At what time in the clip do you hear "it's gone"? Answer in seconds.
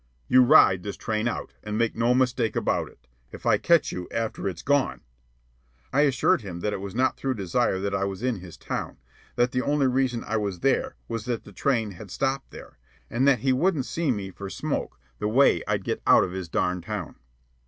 4.49-5.01